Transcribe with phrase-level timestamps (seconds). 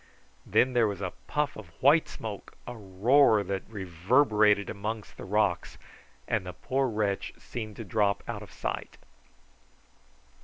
[0.47, 5.77] Then there was a puff of white smoke, a roar that reverberated amongst the rocks,
[6.27, 8.97] and the poor wretch seemed to drop out of sight.